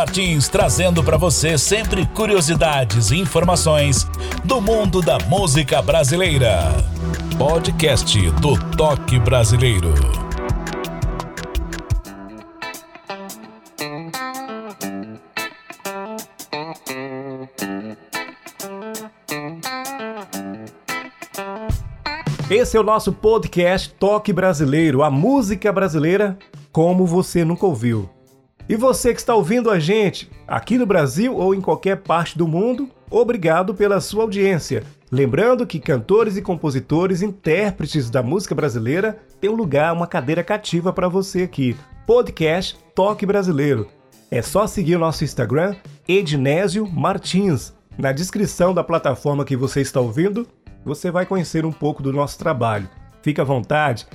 [0.00, 4.08] Martins trazendo para você sempre curiosidades e informações
[4.42, 6.74] do mundo da música brasileira.
[7.36, 9.92] Podcast do Toque Brasileiro.
[22.50, 26.38] Esse é o nosso podcast Toque Brasileiro, a música brasileira
[26.72, 28.08] como você nunca ouviu.
[28.70, 32.46] E você que está ouvindo a gente aqui no Brasil ou em qualquer parte do
[32.46, 34.84] mundo, obrigado pela sua audiência.
[35.10, 40.92] Lembrando que cantores e compositores, intérpretes da música brasileira têm um lugar, uma cadeira cativa
[40.92, 41.76] para você aqui.
[42.06, 43.88] Podcast Toque Brasileiro.
[44.30, 45.74] É só seguir o nosso Instagram,
[46.06, 47.74] Ednésio Martins.
[47.98, 50.46] Na descrição da plataforma que você está ouvindo,
[50.84, 52.88] você vai conhecer um pouco do nosso trabalho.
[53.20, 54.06] Fique à vontade.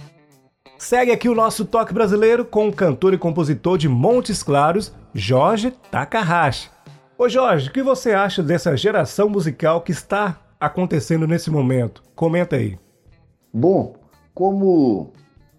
[0.78, 5.72] Segue aqui o nosso toque brasileiro com o cantor e compositor de Montes Claros, Jorge
[5.90, 6.70] Takahashi.
[7.18, 12.04] Ô Jorge, o que você acha dessa geração musical que está acontecendo nesse momento?
[12.14, 12.78] Comenta aí.
[13.54, 13.96] Bom,
[14.34, 15.14] como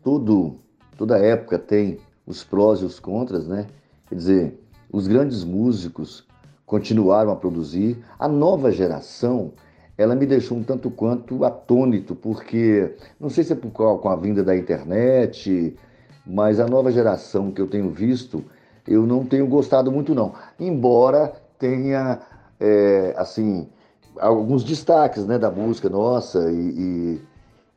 [0.05, 0.61] tudo,
[0.99, 3.67] toda época tem os prós e os contras, né?
[4.09, 4.61] Quer dizer,
[4.93, 6.27] os grandes músicos
[6.67, 9.53] continuaram a produzir, a nova geração
[9.99, 14.17] ela me deixou um tanto quanto atônito, porque não sei se é por, com a
[14.17, 15.75] vinda da internet,
[16.27, 18.45] mas a nova geração que eu tenho visto,
[18.87, 20.35] eu não tenho gostado muito não.
[20.61, 22.21] Embora tenha,
[22.61, 23.69] é, assim,
[24.19, 27.21] alguns destaques né, da música nossa, e,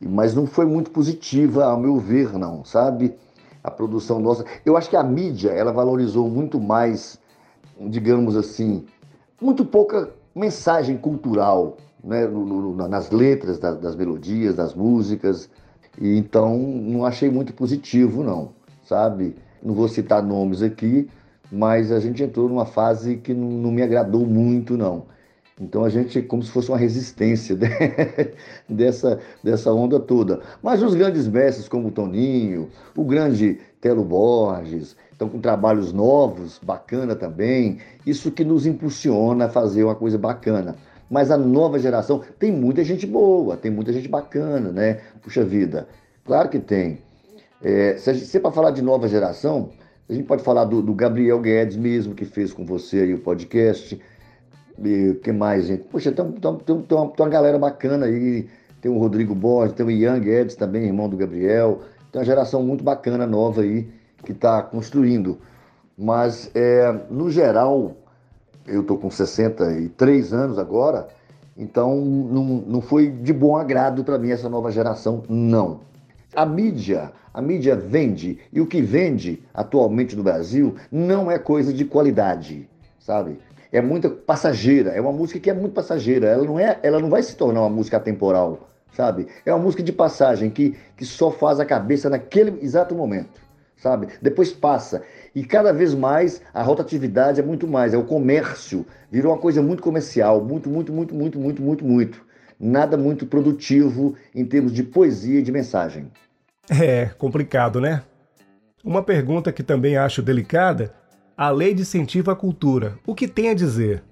[0.02, 3.14] e, mas não foi muito positiva, ao meu ver, não, sabe?
[3.64, 4.44] A produção nossa.
[4.66, 7.18] Eu acho que a mídia, ela valorizou muito mais,
[7.80, 8.86] digamos assim,
[9.42, 15.50] muito pouca mensagem cultural né, no, no, nas letras das, das, melodias, das músicas.
[16.00, 18.52] E então não achei muito positivo, não,
[18.84, 19.36] sabe?
[19.62, 21.10] Não vou citar nomes aqui,
[21.52, 25.06] mas a gente entrou numa fase que não, não me agradou muito, não.
[25.60, 27.58] Então a gente, como se fosse uma resistência
[28.70, 30.40] dessa, dessa onda toda.
[30.64, 36.60] Mas os grandes mestres, como o Toninho, o grande Telo Borges, estão com trabalhos novos,
[36.64, 37.80] bacana também.
[38.06, 40.78] Isso que nos impulsiona a fazer uma coisa bacana.
[41.10, 45.00] Mas a nova geração tem muita gente boa, tem muita gente bacana, né?
[45.22, 45.88] Puxa vida,
[46.24, 47.00] claro que tem.
[47.62, 49.70] É, se, se é para falar de nova geração,
[50.10, 53.20] a gente pode falar do, do, Gabriel Guedes mesmo, que fez com você aí o
[53.20, 54.00] podcast.
[54.84, 55.84] E que mais, gente?
[55.84, 58.48] Poxa, tem, tem, tem, tem, uma, tem uma galera bacana aí.
[58.82, 61.82] Tem o Rodrigo Borges, tem o Ian Guedes também, irmão do Gabriel.
[62.12, 63.90] Tem uma geração muito bacana, nova aí,
[64.24, 65.38] que está construindo.
[65.98, 67.96] Mas, é, no geral,
[68.70, 71.08] eu estou com 63 anos agora,
[71.58, 75.82] então não, não foi de bom agrado para mim essa nova geração, não.
[76.36, 81.74] A mídia, a mídia vende, e o que vende atualmente no Brasil não é coisa
[81.74, 83.40] de qualidade, sabe?
[83.72, 87.10] É muita passageira, é uma música que é muito passageira, ela não, é, ela não
[87.10, 89.28] vai se tornar uma música atemporal, sabe?
[89.46, 93.50] É uma música de passagem que, que só faz a cabeça naquele exato momento
[93.80, 94.10] sabe?
[94.22, 95.02] Depois passa.
[95.36, 99.62] E cada vez mais a rotatividade é muito mais, é o comércio, virou uma coisa
[99.62, 102.26] muito comercial, muito, muito, muito, muito, muito, muito, muito.
[102.60, 106.12] Nada muito produtivo em termos de poesia e de mensagem.
[106.70, 108.04] É complicado, né?
[108.84, 110.94] Uma pergunta que também acho delicada:
[111.38, 114.04] a lei de incentivo à cultura, o que tem a dizer?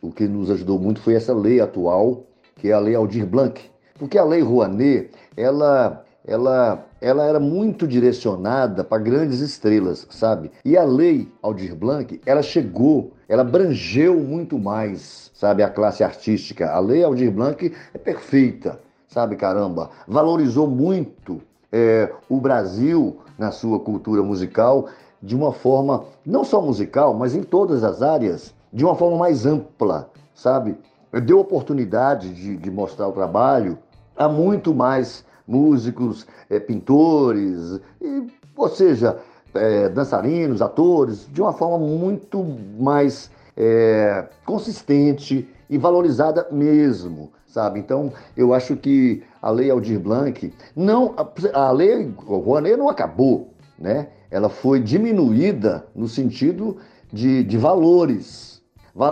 [0.00, 2.26] O que nos ajudou muito foi essa lei atual,
[2.56, 3.60] que é a Lei Aldir Blanc.
[3.98, 10.50] Porque a Lei Rouanet, ela ela, ela era muito direcionada para grandes estrelas, sabe?
[10.64, 16.70] E a lei Aldir Blanc, ela chegou, ela abrangeu muito mais, sabe, a classe artística.
[16.70, 19.90] A lei Aldir Blanc é perfeita, sabe, caramba?
[20.08, 24.88] Valorizou muito é, o Brasil na sua cultura musical
[25.22, 29.44] de uma forma, não só musical, mas em todas as áreas, de uma forma mais
[29.44, 30.76] ampla, sabe?
[31.24, 33.78] Deu oportunidade de, de mostrar o trabalho
[34.16, 38.26] a muito mais músicos, é, pintores, e,
[38.56, 39.18] ou seja,
[39.54, 42.44] é, dançarinos, atores, de uma forma muito
[42.78, 47.78] mais é, consistente e valorizada mesmo, sabe?
[47.78, 53.54] Então, eu acho que a Lei Aldir Blanc, não, a, a Lei Rouanet não acabou,
[53.78, 54.08] né?
[54.30, 56.78] Ela foi diminuída no sentido
[57.12, 58.60] de, de valores.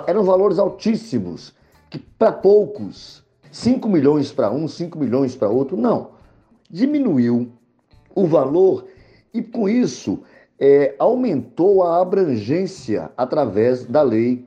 [0.06, 1.54] Eram valores altíssimos,
[1.88, 6.11] que para poucos, 5 milhões para um, 5 milhões para outro, não
[6.72, 7.52] diminuiu
[8.14, 8.86] o valor
[9.32, 10.20] e, com isso,
[10.58, 14.46] é, aumentou a abrangência através da lei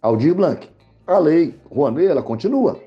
[0.00, 0.68] Aldir Blanc.
[1.06, 2.78] A lei Rouanet, ela continua,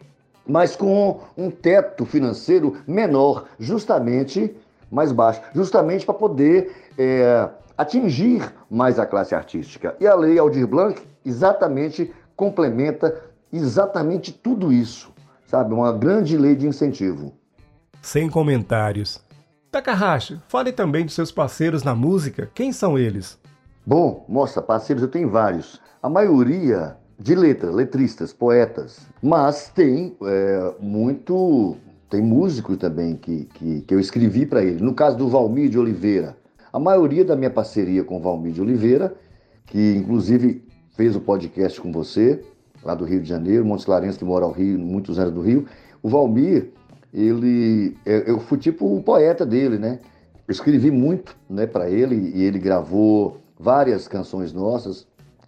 [0.48, 4.56] mas com um teto financeiro menor, justamente
[4.92, 9.96] mais baixo, justamente para poder é, atingir mais a classe artística.
[10.00, 15.12] E a lei Aldir Blanc exatamente complementa exatamente tudo isso,
[15.46, 15.74] sabe?
[15.74, 17.39] Uma grande lei de incentivo
[18.02, 19.24] sem comentários.
[19.72, 22.50] Takahashi, fale também de seus parceiros na música.
[22.54, 23.38] Quem são eles?
[23.86, 25.80] Bom, moça, parceiros eu tenho vários.
[26.02, 29.08] A maioria de letra, letristas, poetas.
[29.22, 31.76] Mas tem é, muito.
[32.10, 34.84] Tem músicos também que, que, que eu escrevi para ele.
[34.84, 36.36] No caso do Valmir de Oliveira.
[36.74, 39.16] A maioria da minha parceria com o Valmir de Oliveira,
[39.66, 40.64] que inclusive
[40.96, 42.44] fez o podcast com você,
[42.84, 45.66] lá do Rio de Janeiro, Montes Clarence, que mora ao Rio, muitos anos do Rio.
[46.02, 46.72] O Valmir,
[47.14, 50.00] ele é, eu fui tipo o poeta dele, né?
[50.48, 55.06] Eu escrevi muito, né, para ele e ele gravou várias canções nossas,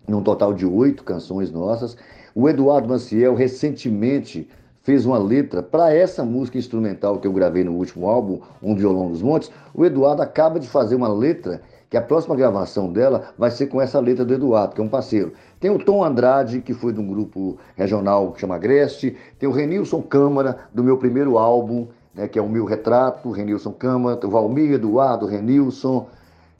[0.07, 1.97] num total de oito canções nossas.
[2.35, 4.47] O Eduardo Maciel recentemente
[4.83, 9.09] fez uma letra para essa música instrumental que eu gravei no último álbum, Um Violão
[9.09, 9.51] dos Montes.
[9.73, 11.61] O Eduardo acaba de fazer uma letra
[11.91, 14.87] que a próxima gravação dela vai ser com essa letra do Eduardo, que é um
[14.87, 15.33] parceiro.
[15.59, 19.17] Tem o Tom Andrade, que foi de um grupo regional que chama Agreste.
[19.37, 23.73] Tem o Renilson Câmara, do meu primeiro álbum, né, que é o meu retrato, Renilson
[23.73, 24.25] Câmara.
[24.25, 26.07] O Valmir, Eduardo, Renilson.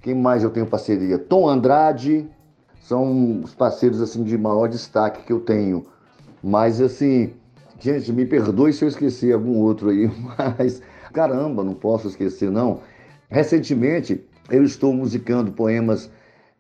[0.02, 1.18] Quem mais eu tenho parceria?
[1.18, 2.28] Tom Andrade.
[2.82, 5.86] São os parceiros assim de maior destaque que eu tenho.
[6.44, 7.32] Mas assim,
[7.80, 10.12] gente, me perdoe se eu esqueci algum outro aí,
[10.60, 10.82] mas
[11.14, 12.82] caramba, não posso esquecer não.
[13.30, 16.12] Recentemente eu estou musicando poemas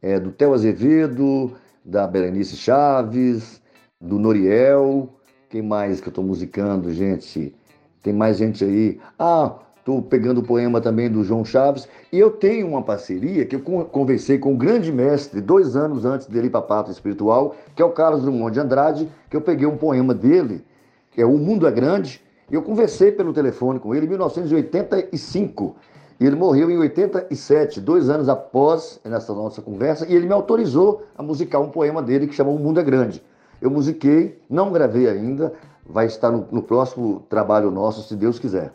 [0.01, 3.61] é, do Theo Azevedo, da Berenice Chaves,
[3.99, 5.09] do Noriel.
[5.49, 7.53] Quem mais que eu estou musicando, gente?
[8.01, 8.99] Tem mais gente aí.
[9.19, 11.87] Ah, estou pegando poema também do João Chaves.
[12.11, 16.27] E eu tenho uma parceria que eu conversei com o grande mestre, dois anos antes
[16.27, 19.41] dele ir para a Pátria Espiritual, que é o Carlos Drummond de Andrade, que eu
[19.41, 20.63] peguei um poema dele,
[21.11, 22.21] que é O Mundo é Grande,
[22.51, 25.75] eu conversei pelo telefone com ele em 1985.
[26.21, 31.03] E ele morreu em 87, dois anos após essa nossa conversa, e ele me autorizou
[31.17, 33.23] a musicar um poema dele que chama O Mundo é Grande.
[33.59, 35.51] Eu musiquei, não gravei ainda,
[35.83, 38.71] vai estar no, no próximo trabalho nosso, se Deus quiser.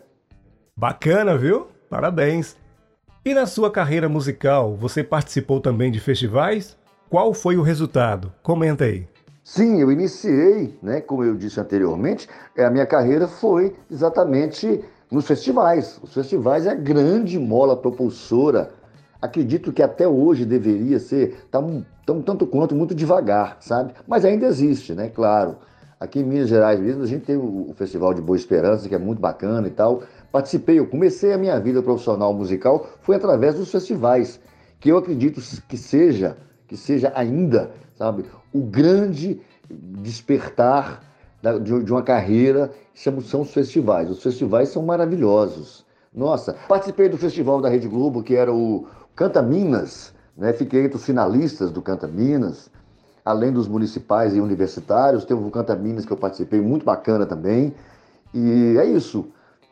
[0.75, 1.67] Bacana, viu?
[1.89, 2.57] Parabéns!
[3.23, 6.75] E na sua carreira musical, você participou também de festivais?
[7.09, 8.29] Qual foi o resultado?
[8.43, 9.07] Comenta aí.
[9.41, 12.27] Sim, eu iniciei, né, como eu disse anteriormente,
[12.57, 15.99] a minha carreira foi exatamente nos festivais.
[16.01, 18.71] Os festivais é a grande mola propulsora.
[19.21, 23.93] Acredito que até hoje deveria ser tão, tão tanto quanto muito devagar, sabe?
[24.07, 25.09] Mas ainda existe, né?
[25.09, 25.57] Claro.
[25.99, 28.99] Aqui em Minas Gerais mesmo, a gente tem o Festival de Boa Esperança, que é
[28.99, 30.03] muito bacana e tal.
[30.31, 34.39] Participei, eu comecei a minha vida profissional musical foi através dos festivais,
[34.79, 36.37] que eu acredito que seja,
[36.67, 41.01] que seja ainda, sabe, o grande despertar
[41.63, 44.09] de uma carreira, são os festivais.
[44.09, 45.85] Os festivais são maravilhosos.
[46.13, 50.51] Nossa, participei do festival da Rede Globo, que era o Canta Minas, né?
[50.53, 52.71] fiquei entre os finalistas do Canta Minas,
[53.23, 57.73] além dos municipais e universitários, teve o Canta Minas que eu participei, muito bacana também.
[58.33, 59.27] E é isso.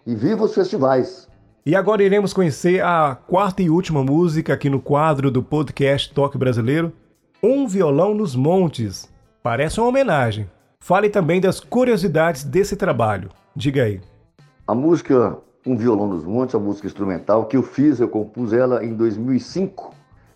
[0.05, 1.27] E viva os festivais!
[1.65, 6.37] E agora iremos conhecer a quarta e última música aqui no quadro do podcast Toque
[6.37, 6.93] Brasileiro,
[7.41, 9.09] Um Violão nos Montes.
[9.41, 10.47] Parece uma homenagem.
[10.85, 13.31] Fale também das curiosidades desse trabalho.
[13.55, 13.99] Diga aí.
[14.67, 18.85] A música Um Violão dos Montes, a música instrumental que eu fiz, eu compus ela
[18.85, 19.91] em 2005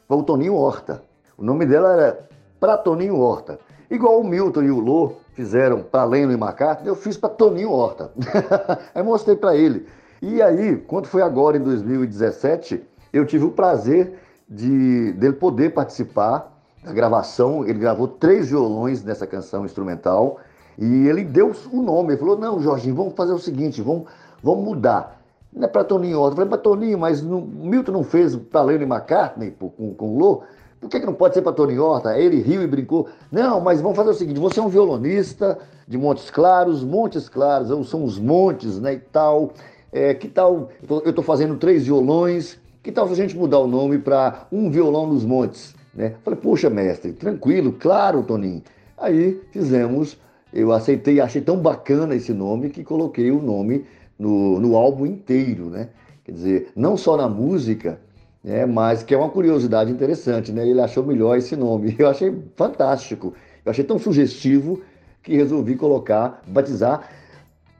[0.08, 1.04] para o Toninho Horta.
[1.38, 2.28] O nome dela era
[2.60, 3.60] Pra Toninho Horta.
[3.92, 7.70] Igual o Milton e o Lô fizeram para Leno e McCartney, eu fiz para Toninho
[7.70, 8.12] Horta.
[8.96, 9.86] aí mostrei para ele.
[10.20, 12.82] E aí, quando foi agora em 2017,
[13.14, 14.16] eu tive o prazer
[14.50, 20.40] de dele poder participar da gravação, ele gravou três violões nessa canção instrumental
[20.78, 22.14] e ele deu o nome.
[22.14, 24.04] Ele falou: Não, Jorginho, vamos fazer o seguinte, vamos,
[24.42, 25.20] vamos mudar.
[25.52, 26.34] Não é para Toninho Horta.
[26.34, 30.18] Eu falei: Para Toninho, mas no, Milton não fez para Lennon McCartney com, com o
[30.18, 30.44] Lô?
[30.80, 32.18] Por que, que não pode ser para Toninho Horta?
[32.18, 33.10] Ele riu e brincou.
[33.30, 37.90] Não, mas vamos fazer o seguinte: você é um violonista de Montes Claros, Montes Claros
[37.90, 38.94] são os montes, né?
[38.94, 39.52] E tal.
[39.92, 40.70] É, que tal?
[40.88, 42.58] Eu estou fazendo três violões.
[42.82, 45.76] Que tal se a gente mudar o nome para Um Violão nos Montes?
[45.94, 46.16] Né?
[46.24, 48.62] Falei, poxa, mestre, tranquilo, claro, Toninho.
[48.98, 50.18] Aí fizemos,
[50.54, 53.86] eu aceitei, achei tão bacana esse nome que coloquei o nome
[54.18, 55.90] no, no álbum inteiro, né?
[56.26, 58.00] Quer dizer, não só na música,
[58.44, 60.68] né, mas que é uma curiosidade interessante, né?
[60.68, 61.96] Ele achou melhor esse nome.
[61.98, 63.34] Eu achei fantástico,
[63.66, 64.82] eu achei tão sugestivo
[65.22, 67.10] que resolvi colocar, batizar,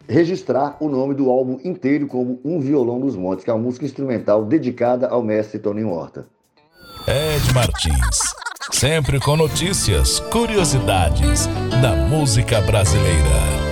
[0.08, 3.86] registrar o nome do álbum inteiro como Um Violão dos Montes, que é uma música
[3.86, 6.28] instrumental dedicada ao mestre Toninho Horta.
[7.08, 8.20] Ed Martins.
[8.72, 11.48] Sempre com notícias, curiosidades
[11.82, 13.69] da música brasileira.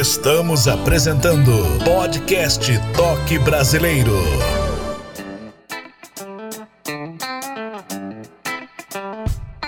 [0.00, 1.52] Estamos apresentando
[1.84, 4.14] Podcast Toque Brasileiro.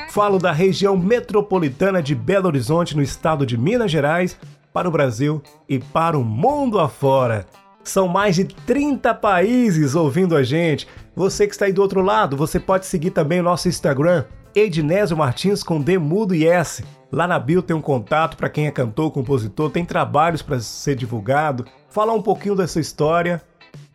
[0.08, 4.38] Falo da região metropolitana de Belo Horizonte, no estado de Minas Gerais,
[4.72, 7.44] para o Brasil e para o mundo afora.
[7.84, 10.88] São mais de 30 países ouvindo a gente.
[11.14, 14.24] Você que está aí do outro lado, você pode seguir também o nosso Instagram,
[14.54, 16.82] Ednésio Martins com D mudo e S.
[17.12, 20.96] Lá na bio tem um contato para quem é cantor, compositor, tem trabalhos para ser
[20.96, 23.42] divulgado, falar um pouquinho da sua história.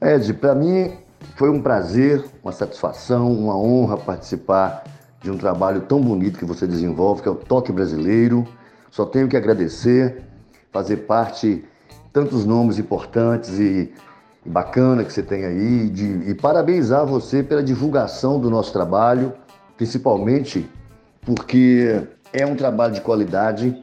[0.00, 0.96] Ed, para mim
[1.36, 4.84] foi um prazer, uma satisfação, uma honra participar
[5.20, 8.48] de um trabalho tão bonito que você desenvolve, que é o Toque Brasileiro.
[8.90, 10.22] Só tenho que agradecer,
[10.72, 11.62] fazer parte
[12.10, 13.92] tantos nomes importantes e
[14.46, 19.32] bacana que você tem aí, de, e parabenizar você pela divulgação do nosso trabalho,
[19.76, 20.68] principalmente
[21.22, 23.76] porque é um trabalho de qualidade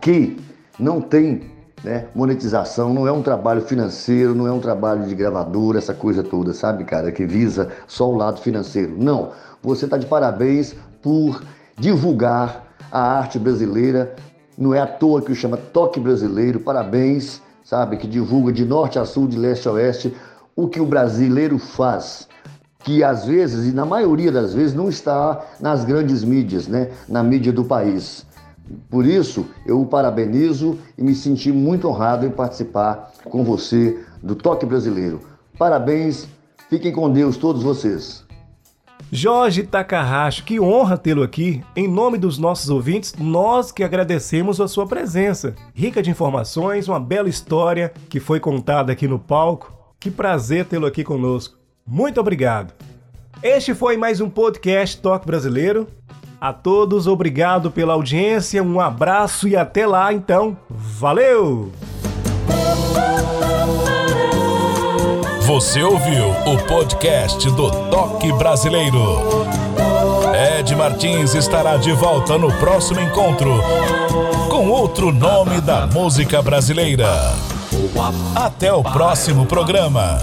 [0.00, 0.36] que
[0.78, 1.50] não tem
[1.84, 6.22] né, monetização, não é um trabalho financeiro, não é um trabalho de gravadora, essa coisa
[6.22, 8.94] toda, sabe, cara, que visa só o lado financeiro.
[8.98, 9.30] Não,
[9.62, 11.42] você está de parabéns por
[11.76, 14.14] divulgar a arte brasileira.
[14.56, 16.60] Não é à toa que o chama Toque Brasileiro.
[16.60, 20.16] Parabéns, sabe, que divulga de norte a sul, de leste a oeste,
[20.56, 22.26] o que o brasileiro faz
[22.84, 26.90] que às vezes, e na maioria das vezes, não está nas grandes mídias, né?
[27.06, 28.24] na mídia do país.
[28.88, 34.34] Por isso, eu o parabenizo e me senti muito honrado em participar com você do
[34.34, 35.20] Toque Brasileiro.
[35.58, 36.26] Parabéns,
[36.70, 38.27] fiquem com Deus todos vocês.
[39.10, 41.62] Jorge Takahashi, que honra tê-lo aqui.
[41.74, 45.54] Em nome dos nossos ouvintes, nós que agradecemos a sua presença.
[45.74, 49.72] Rica de informações, uma bela história que foi contada aqui no palco.
[49.98, 51.56] Que prazer tê-lo aqui conosco.
[51.86, 52.74] Muito obrigado.
[53.42, 55.88] Este foi mais um podcast Toque Brasileiro.
[56.40, 60.56] A todos, obrigado pela audiência, um abraço e até lá então.
[60.70, 61.72] Valeu!
[65.48, 69.46] Você ouviu o podcast do Toque Brasileiro.
[70.58, 73.58] Ed Martins estará de volta no próximo encontro
[74.50, 77.34] com outro nome da música brasileira.
[78.36, 80.20] Até o próximo programa.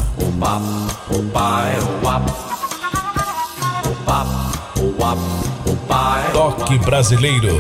[6.33, 7.57] Toque Brasileiro.